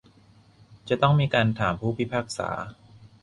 [0.89, 2.49] จะต้องมีการถามผู้พิพากษา